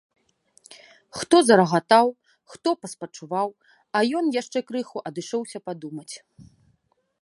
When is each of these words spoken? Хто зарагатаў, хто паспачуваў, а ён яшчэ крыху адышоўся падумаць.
Хто 1.17 1.35
зарагатаў, 1.49 2.05
хто 2.55 2.69
паспачуваў, 2.87 3.49
а 3.99 4.05
ён 4.23 4.35
яшчэ 4.41 4.59
крыху 4.73 4.97
адышоўся 5.13 5.57
падумаць. 5.71 6.13